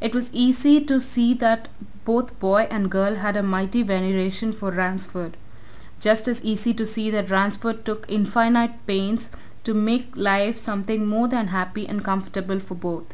It 0.00 0.14
was 0.14 0.32
easy 0.32 0.80
to 0.86 0.98
see 0.98 1.34
that 1.34 1.68
both 2.06 2.38
boy 2.38 2.66
and 2.70 2.90
girl 2.90 3.16
had 3.16 3.36
a 3.36 3.42
mighty 3.42 3.82
veneration 3.82 4.54
for 4.54 4.70
Ransford; 4.70 5.36
just 6.00 6.26
as 6.26 6.42
easy 6.42 6.72
to 6.72 6.86
see 6.86 7.10
that 7.10 7.28
Ransford 7.28 7.84
took 7.84 8.06
infinite 8.08 8.86
pains 8.86 9.28
to 9.64 9.74
make 9.74 10.16
life 10.16 10.56
something 10.56 11.06
more 11.06 11.28
than 11.28 11.48
happy 11.48 11.86
and 11.86 12.02
comfortable 12.02 12.60
for 12.60 12.76
both. 12.76 13.12